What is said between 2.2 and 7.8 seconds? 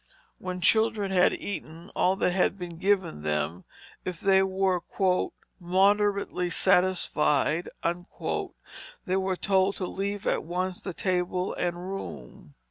had been given them, if they were "moderately satisfied,"